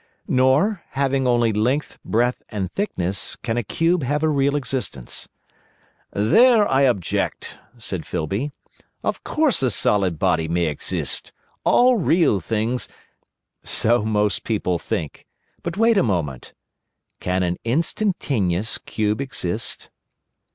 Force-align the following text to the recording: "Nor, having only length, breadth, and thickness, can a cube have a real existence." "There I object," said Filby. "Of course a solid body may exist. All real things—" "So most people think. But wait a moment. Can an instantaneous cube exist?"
"Nor, 0.27 0.81
having 0.93 1.27
only 1.27 1.53
length, 1.53 1.99
breadth, 2.03 2.41
and 2.49 2.71
thickness, 2.71 3.35
can 3.43 3.55
a 3.55 3.61
cube 3.61 4.01
have 4.01 4.23
a 4.23 4.29
real 4.29 4.55
existence." 4.55 5.29
"There 6.11 6.67
I 6.67 6.81
object," 6.87 7.59
said 7.77 8.07
Filby. 8.07 8.49
"Of 9.03 9.23
course 9.23 9.61
a 9.61 9.69
solid 9.69 10.17
body 10.17 10.47
may 10.47 10.65
exist. 10.65 11.31
All 11.63 11.97
real 11.97 12.39
things—" 12.39 12.87
"So 13.61 14.03
most 14.03 14.43
people 14.43 14.79
think. 14.79 15.27
But 15.61 15.77
wait 15.77 15.99
a 15.99 16.01
moment. 16.01 16.53
Can 17.19 17.43
an 17.43 17.57
instantaneous 17.63 18.79
cube 18.79 19.21
exist?" 19.21 19.91